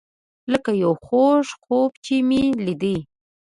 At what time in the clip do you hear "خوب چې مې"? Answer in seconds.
1.63-2.43